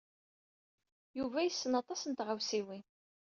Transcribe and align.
Yuba 1.17 1.39
yessen 1.45 1.73
aṭas 1.81 2.01
n 2.05 2.11
tɣawsiwin. 2.13 2.85